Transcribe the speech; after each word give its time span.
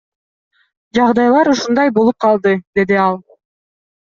Жагдайлар 0.99 1.49
ушундай 1.51 1.93
болуп 1.99 2.19
калды,— 2.27 2.55
деди 2.81 2.99
ал. 3.05 3.21